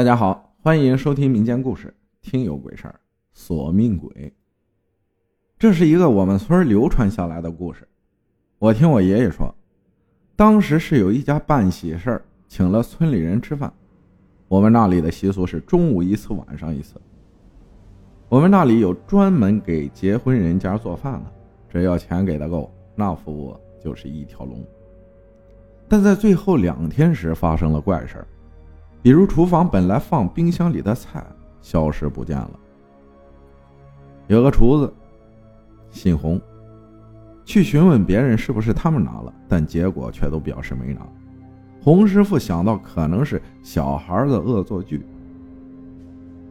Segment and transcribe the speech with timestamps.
[0.00, 2.98] 大家好，欢迎收听民间故事，听有鬼事儿，
[3.34, 4.32] 索命鬼。
[5.58, 7.86] 这是一个我们村流传下来的故事。
[8.58, 9.54] 我听我爷爷说，
[10.36, 13.70] 当时是有一家办喜事儿，请了村里人吃饭。
[14.48, 16.94] 我们那里的习俗是中午一次，晚上一次。
[18.30, 21.30] 我们那里有专门给结婚人家做饭的，
[21.68, 23.54] 只要钱给的够，那服务
[23.84, 24.64] 就是一条龙。
[25.86, 28.26] 但在最后两天时发生了怪事儿。
[29.02, 31.24] 比如厨房本来放冰箱里的菜
[31.62, 32.50] 消失不见了。
[34.26, 34.92] 有个厨子
[35.90, 36.40] 姓洪，
[37.44, 41.00] 去询问别人是不是他们拿了，但结果却都表示没拿。
[41.82, 45.02] 洪师傅想到可能是小孩的恶作剧，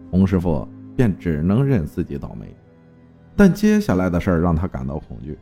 [0.09, 2.53] 洪师傅便只能认自己倒霉。
[3.35, 5.37] 但接下来的事儿让他感到恐惧。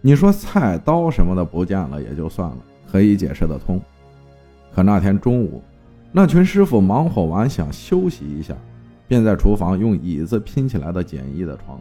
[0.00, 2.56] 你说菜刀什么的不见了也就算了，
[2.90, 3.78] 可以解释得通。
[4.74, 5.62] 可那天中午。
[6.12, 8.54] 那群师傅忙活完，想休息一下，
[9.06, 11.80] 便在厨房用椅子拼起来的简易的床，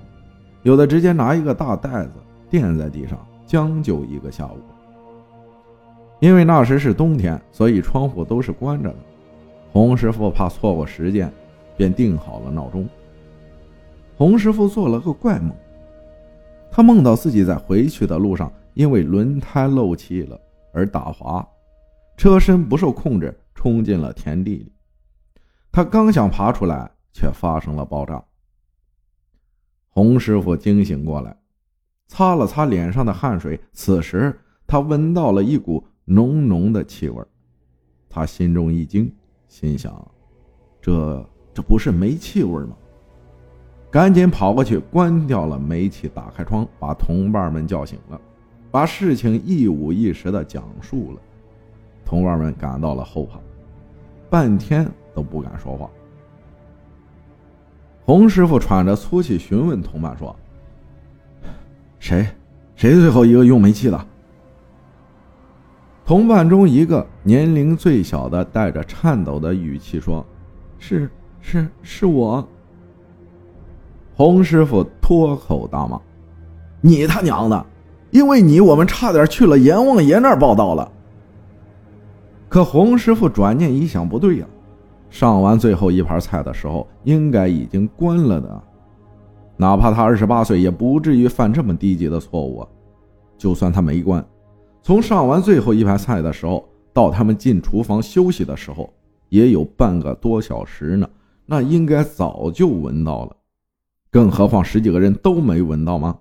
[0.61, 2.11] 有的直接拿一个大袋子
[2.49, 4.57] 垫在地上，将就一个下午。
[6.19, 8.95] 因为那时是冬天，所以窗户都是关着的。
[9.71, 11.31] 洪师傅怕错过时间，
[11.75, 12.87] 便定好了闹钟。
[14.17, 15.51] 洪师傅做了个怪梦，
[16.69, 20.37] 他梦到自己在回去的路上，因为轮胎漏气了
[20.73, 21.47] 而打滑，
[22.17, 23.38] 车身不受控制。
[23.59, 24.71] 冲进了田地里，
[25.69, 28.23] 他刚想爬出来，却发生了爆炸。
[29.89, 31.35] 洪师傅惊醒过来，
[32.07, 34.33] 擦了擦脸上的汗水，此时
[34.65, 37.21] 他闻到了一股浓浓的气味，
[38.07, 39.13] 他心中一惊，
[39.49, 40.09] 心想：
[40.81, 42.77] 这这不是煤气味吗？
[43.91, 48.21] 赶紧跑过去关掉了煤气，打开窗，把同伴们叫醒了，
[48.71, 51.19] 把事情一五一十的讲述了。
[52.05, 53.37] 同伴们感到了后怕。
[54.29, 55.89] 半天都不敢说话。
[58.05, 60.35] 洪师傅喘着粗气询问同伴说
[61.99, 62.25] ：“谁？
[62.75, 64.05] 谁最后一个用煤气的？”
[66.05, 70.25] 同伴中一个年龄最小的带着颤抖的语气说
[70.79, 71.09] ：“是
[71.39, 72.47] 是是我。”
[74.15, 75.99] 洪师傅脱口大骂
[76.81, 77.65] ：“你他娘的！
[78.09, 80.91] 因为你，我们差点去了阎王爷那儿报道了。”
[82.49, 84.47] 可洪师傅转念一想，不对呀，
[85.11, 88.63] 上完最后一盘菜的时候，应该已经关了的。
[89.55, 92.67] 哪怕他二十八岁，也不至于犯这么低级的错误啊！
[93.37, 94.25] 就算他没关，
[94.81, 98.91] 从上完最后一盘菜的时候到他们进厨房休息的时候，
[99.29, 101.07] 也有半个多小时呢。
[101.45, 103.35] 那应该早就闻到了，
[104.09, 106.17] 更何况十几个人都没闻到吗？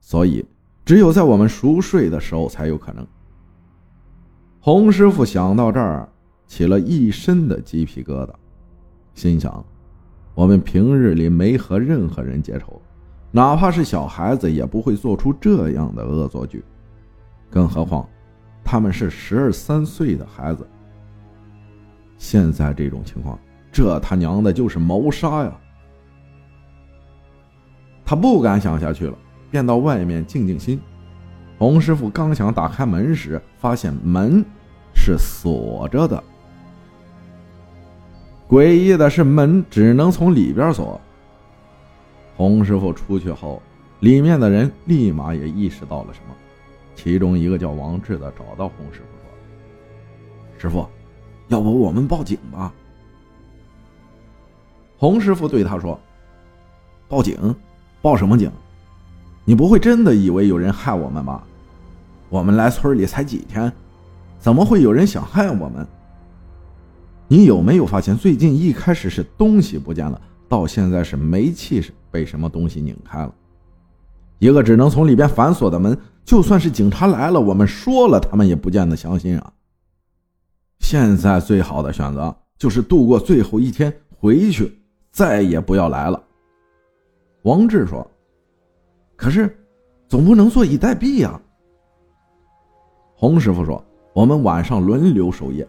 [0.00, 0.44] 所以，
[0.84, 3.06] 只有在我们熟睡的时候才有可能。
[4.64, 6.08] 洪师傅想到这儿，
[6.46, 8.30] 起了一身的鸡皮疙瘩，
[9.12, 9.62] 心想：
[10.34, 12.80] 我们平日里没和任何人结仇，
[13.30, 16.64] 哪怕是小孩子也不会做出这样的恶作剧，
[17.50, 18.08] 更何况
[18.64, 20.66] 他们是十二三岁的孩子。
[22.16, 23.38] 现在这种情况，
[23.70, 25.54] 这他娘的就是谋杀呀！
[28.02, 29.18] 他不敢想下去了，
[29.50, 30.80] 便到外面静静心。
[31.58, 34.44] 洪师傅刚想打开门时，发现门
[34.94, 36.22] 是锁着的。
[38.48, 41.00] 诡异的是，门只能从里边锁。
[42.36, 43.60] 洪师傅出去后，
[44.00, 46.34] 里面的人立马也意识到了什么。
[46.94, 49.28] 其中一个叫王志的找到洪师傅说
[50.58, 50.86] ：“师傅，
[51.48, 52.72] 要不我们报警吧？”
[54.96, 55.98] 洪师傅对他说
[57.08, 57.54] ：“报警？
[58.00, 58.50] 报什么警？”
[59.44, 61.44] 你不会真的以为有人害我们吧？
[62.30, 63.70] 我们来村里才几天，
[64.44, 65.86] 怎么会有人想害我们？
[67.28, 73.34] 你有没有发现，最近一开始是东西不见了，到现在是煤气是被什么东西拧开了？
[74.40, 79.50] 一个只能从里边反锁的门，就算是警察来了，我们说了，他们也不见得相信啊。
[80.80, 84.78] 现在最好的选择就是度过最后一天，回去
[85.10, 86.22] 再也不要来了。
[87.44, 88.06] 王志说。
[89.16, 89.56] 可是，
[90.06, 91.40] 总不能坐以待毙呀。
[93.14, 93.82] 洪师傅说
[94.14, 95.68] ：“我们晚上轮流守夜，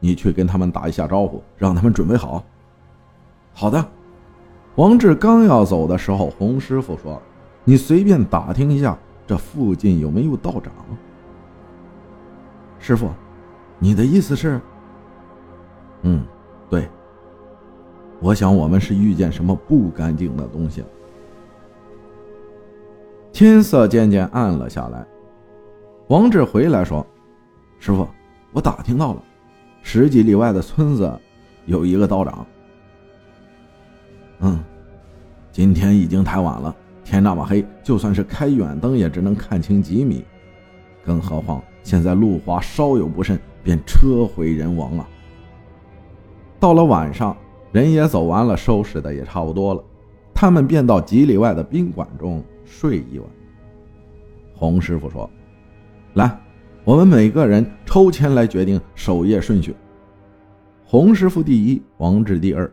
[0.00, 2.44] 你去跟他们打一下招呼，让他们准备好。”
[3.54, 3.82] 好的。
[4.74, 7.22] 王志刚要走的时候，洪师傅说
[7.62, 10.72] ：“你随便打听一下，这附近有没有道长。”
[12.80, 13.08] 师傅，
[13.78, 14.60] 你的意思是？
[16.02, 16.24] 嗯，
[16.68, 16.88] 对。
[18.20, 20.82] 我想我们是遇见什么不干净的东西。
[23.32, 25.06] 天色渐渐暗了下来，
[26.08, 27.06] 王志回来说
[27.84, 28.08] ：“师傅，
[28.50, 29.22] 我打听到了，
[29.82, 31.20] 十几里外的村子
[31.66, 32.46] 有一个道长。
[34.38, 34.64] 嗯，
[35.52, 40.24] 今天已经太晚了，天那么黑，就算是开远灯也只能看清几米，
[41.04, 45.06] 更何况现在路滑，稍有不慎便车毁人亡啊！
[46.58, 47.36] 到了晚上，
[47.70, 49.84] 人也走完了，收拾的也差不多了，
[50.32, 53.28] 他们便到几里外的宾馆中睡一晚。
[54.54, 55.28] 洪师傅说
[56.14, 56.40] ：“来，
[56.84, 59.74] 我们每个人抽签来决定守夜顺序。
[60.84, 62.70] 洪师傅第一，王志第二。”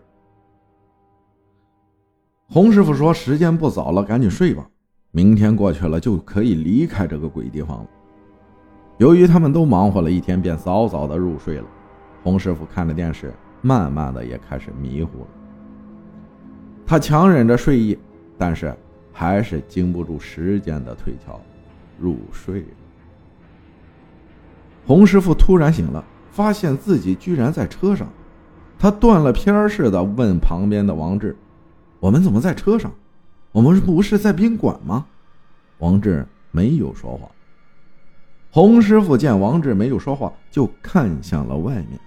[2.49, 4.67] 洪师傅说：“时间不早了，赶紧睡吧。
[5.11, 7.87] 明天过去了就可以离开这个鬼地方了。”
[8.99, 11.65] 由于他们都忙活了一天，便早早的入睡了。
[12.21, 15.27] 洪师傅看着电视，慢慢的也开始迷糊了。
[16.85, 17.97] 他强忍着睡意，
[18.37, 18.75] 但是
[19.13, 21.39] 还是经不住时间的推敲。
[21.97, 22.67] 入睡了。
[24.85, 28.07] 洪师傅突然醒了，发现自己居然在车上。
[28.79, 31.37] 他断了片似的问旁边的王志
[32.01, 32.91] ：“我们怎么在车上？
[33.51, 35.05] 我们不是在宾馆吗？”
[35.77, 37.29] 王志没有说话。
[38.49, 41.99] 洪师傅见王志没有说话，就看向了外面。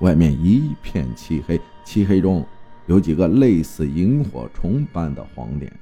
[0.00, 2.44] 外面一片漆黑，漆黑中
[2.86, 5.72] 有几个类似萤火虫般的黄点。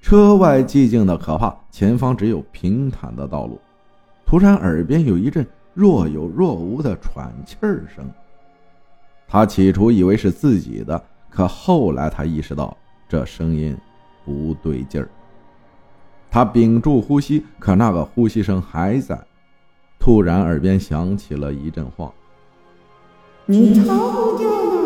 [0.00, 3.60] 车外寂静的可怕，前方只有平坦的道路。
[4.28, 8.04] 突然，耳边有一阵若有若无的喘气儿声。
[9.26, 12.76] 他起初以为是自己的，可后来他意识到
[13.08, 13.74] 这声音
[14.26, 15.08] 不对劲儿。
[16.30, 19.18] 他屏住呼吸，可那个呼吸声还在。
[19.98, 22.12] 突然，耳边响起了一阵话
[23.48, 24.78] ：“你逃不掉了。”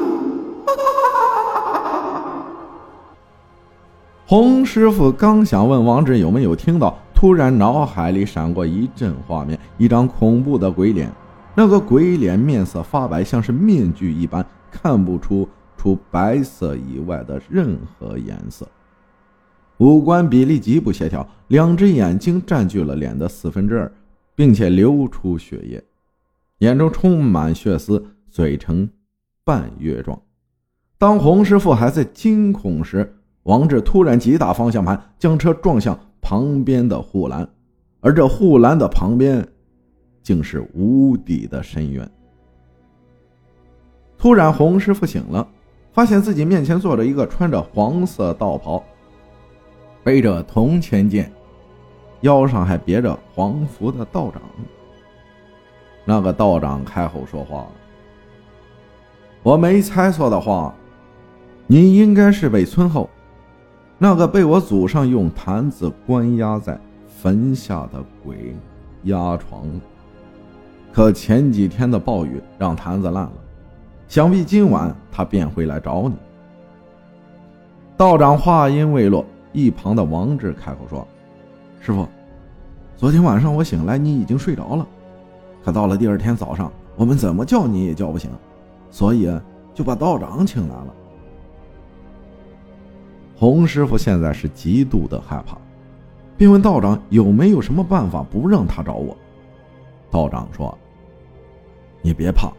[4.24, 11.08] 洪师傅刚想问王志有没有听到，突然脑海里闪过一阵画面：一张恐怖的鬼脸，
[11.54, 18.66] 那个鬼脸面色发白，像是面具一般，看不出除白色以外的任何颜色。
[19.76, 23.92] 五官比例极不协调，两只眼睛占据了脸的四分之二，
[24.34, 25.80] 并且流出血液，
[26.58, 28.90] 眼中充满血丝，嘴呈
[29.44, 30.20] 半月状。
[30.98, 33.14] 当洪师傅还在惊恐时，
[33.44, 37.46] 王志突然急打方向盘，将车撞向旁边的护栏，
[38.00, 39.46] 而这护栏的旁边，
[40.22, 42.08] 竟是无底的深渊。
[44.16, 45.46] 突然，洪师傅醒了，
[45.92, 48.82] 发现自己面前坐着一个穿着黄色道袍、
[50.04, 51.30] 背着铜钱剑、
[52.20, 54.40] 腰上还别着黄符的道长。
[56.04, 57.72] 那个道长开口说话了
[59.42, 60.74] ：“我没猜错的话，
[61.66, 63.10] 你应该是被村后。”
[64.02, 66.76] 那个被我祖上用坛子关押在
[67.06, 68.52] 坟下的鬼
[69.04, 69.62] 压床，
[70.92, 73.32] 可前几天的暴雨让坛子烂了，
[74.08, 76.16] 想必今晚他便会来找你。
[77.96, 81.06] 道长话音未落，一旁的王志开口说
[81.78, 82.04] ：“师傅，
[82.96, 84.84] 昨天晚上我醒来，你已经睡着了，
[85.64, 88.28] 可到了第二天早上，我们怎么叫你也叫不醒，
[88.90, 89.30] 所以
[89.72, 90.92] 就把道长请来了。”
[93.42, 95.58] 洪师傅现在是极度的害怕，
[96.36, 99.18] 便问道长有没有什么办法不让他找我。
[100.12, 100.78] 道长说
[102.02, 102.52] ：“你别怕，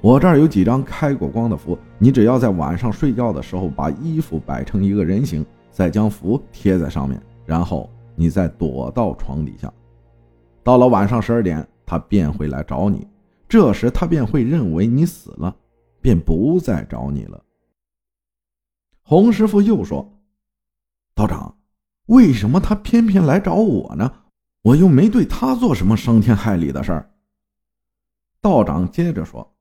[0.00, 9.72] 我这儿有几张开过光的符，你只要在晚上睡觉的时候把衣服摆成一个人形，再将符贴在上面，然后你再躲到床底下。
[10.64, 13.06] 到了晚上十二点，他便会来找你，
[13.48, 15.54] 这时他便会认为你死了，
[16.00, 17.40] 便不再找你了。”
[19.10, 20.20] 洪师傅又说
[21.16, 21.58] ：“道长，
[22.06, 24.08] 为什么他偏偏来找我呢？
[24.62, 27.10] 我又没对他做什么伤天害理的事儿。”
[28.40, 29.56] 道长接着说：“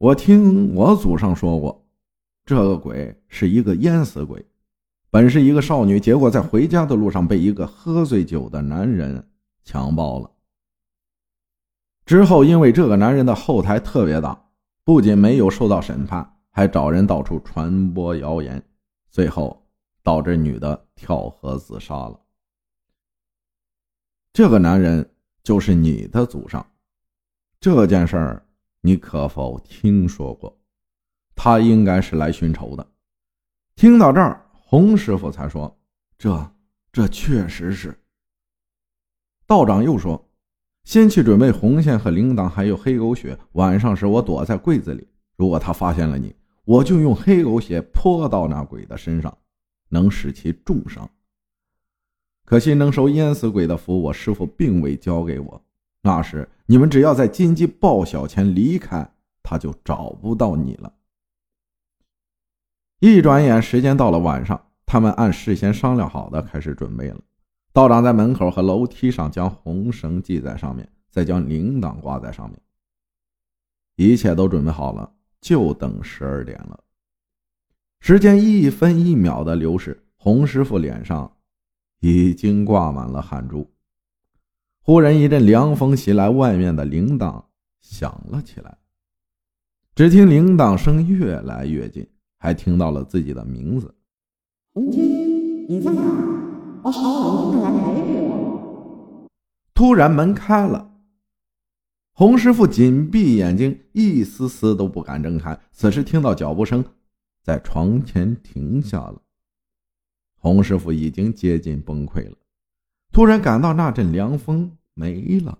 [0.00, 1.86] 我听我祖上说过，
[2.46, 4.42] 这个鬼是一个淹死鬼，
[5.10, 9.22] 本是一个少女，结果在回家的路上被一个喝醉酒的男人
[9.64, 10.30] 强暴了。
[12.06, 14.46] 之后因为这个男人的后台特别大，
[14.82, 18.66] 不仅没有受到审判。”还找人到处传播谣言，
[19.10, 19.62] 最后
[20.02, 22.18] 导致女的跳河自杀了。
[24.32, 25.06] 这个男人
[25.42, 26.66] 就是你的祖上，
[27.60, 28.46] 这件事儿
[28.80, 30.58] 你可否听说过？
[31.34, 32.88] 他应该是来寻仇的。
[33.74, 35.78] 听到这儿，洪师傅才说
[36.16, 36.52] ：“这
[36.90, 38.00] 这确实是。”
[39.46, 40.30] 道长又说
[40.84, 43.38] ：“先去准备红线和铃铛，还有黑狗血。
[43.52, 46.34] 晚上时我躲在柜子里，如果他发现了你。”
[46.66, 49.38] 我就用黑狗血泼到那鬼的身上，
[49.88, 51.08] 能使其重伤。
[52.44, 55.64] 可惜能收淹死鬼的符，我师傅并未交给我。
[56.02, 59.08] 那时你们只要在金鸡报晓前离开，
[59.42, 60.92] 他就找不到你了。
[62.98, 67.20] 一转眼，时间到了晚上，他们按事先商量好的开始准备了。
[67.72, 72.60] 道长在门口和楼梯上将红绳系在上面，再将铃铛挂在上面。
[73.96, 75.12] 一切都准备好了，
[75.46, 76.80] 就等十二点了。
[78.00, 81.30] 时间一分一秒的流逝，洪师傅脸上
[82.00, 83.70] 已经挂满了汗珠。
[84.82, 87.44] 忽然一阵凉风袭来，外面的铃铛
[87.80, 88.76] 响了起来。
[89.94, 92.04] 只听铃铛声越来越近，
[92.38, 93.94] 还听到了自己的名字
[94.74, 96.02] ：“红军，你在哪？
[96.82, 97.70] 我好晚进来
[98.04, 99.28] 陪我。”
[99.72, 100.90] 突然门开了。
[102.18, 105.60] 洪师傅紧闭眼睛，一丝丝都不敢睁开。
[105.70, 106.82] 此时听到脚步声，
[107.42, 109.20] 在床前停下了。
[110.38, 112.36] 洪师傅已经接近崩溃了，
[113.12, 115.58] 突然感到那阵凉风没了。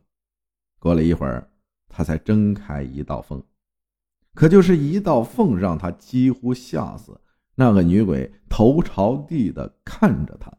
[0.78, 1.50] 过了一会儿，
[1.90, 3.44] 他才睁开一道缝，
[4.32, 7.20] 可就是一道缝，让他几乎吓死。
[7.56, 10.50] 那个女鬼头朝地的看着他，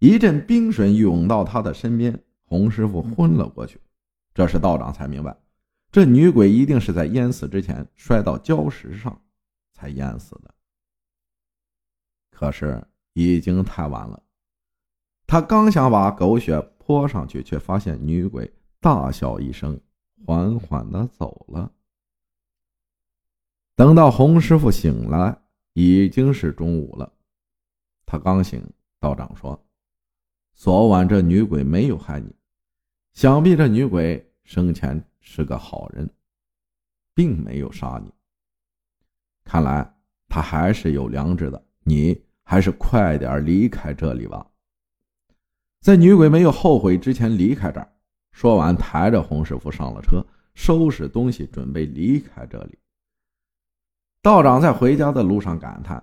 [0.00, 3.78] 一阵冰水涌到他的身边，洪师傅昏了过去。
[4.34, 5.36] 这时道长才明白，
[5.92, 9.22] 这女鬼一定是在淹死之前摔到礁石上，
[9.72, 10.52] 才淹死的。
[12.30, 14.20] 可是已经太晚了，
[15.24, 19.80] 他刚想把狗血泼上去，却发现女鬼大笑一声，
[20.26, 21.70] 缓缓的走了。
[23.76, 25.40] 等到洪师傅醒来，
[25.74, 27.12] 已经是中午了。
[28.04, 28.62] 他刚醒，
[28.98, 29.64] 道长说
[30.54, 32.34] ：“昨晚这女鬼没有害你。”
[33.14, 36.10] 想必这女鬼生前是个好人，
[37.14, 38.12] 并没有杀你。
[39.44, 39.94] 看来
[40.28, 44.44] 她还是有良知的，你还是快点离开这里吧。
[45.80, 47.88] 在女鬼没有后悔之前离开这儿。
[48.32, 50.20] 说完，抬着洪师傅上了车，
[50.54, 52.76] 收拾东西，准备离开这里。
[54.20, 56.02] 道长在回家的路上感叹：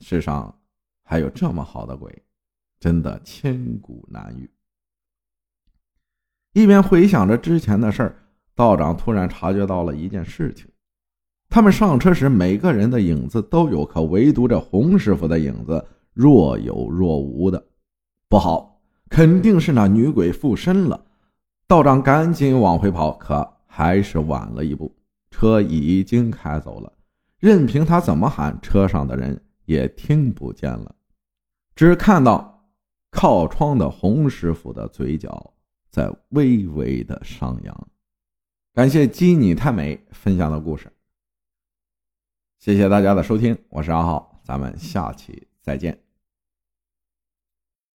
[0.00, 0.60] 世上
[1.04, 2.22] 还有这么好的鬼，
[2.78, 4.50] 真的千古难遇。
[6.58, 8.16] 一边回想着之前的事儿，
[8.56, 10.66] 道长突然察觉到了一件事情：
[11.48, 17.64] 他们上车时，每个人的影子都有，可唯独这洪师傅的影子若有若无的。
[18.28, 21.00] 不好，肯定是那女鬼附身了！
[21.68, 24.92] 道长赶紧往回跑，可还是晚了一步，
[25.30, 26.92] 车已经开走了。
[27.38, 30.92] 任凭他怎么喊，车上的人也听不见了，
[31.76, 32.64] 只看到
[33.12, 35.54] 靠窗的洪师傅的嘴角。
[35.90, 37.88] 在微微的上扬。
[38.74, 40.92] 感谢鸡你太美分享的故事，
[42.58, 46.07] 谢谢大家的收听，我是阿浩，咱们下期再见。